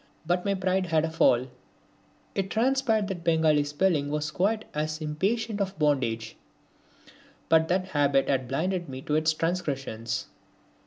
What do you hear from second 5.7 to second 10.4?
bondage, but that habit had blinded me to its transgressions.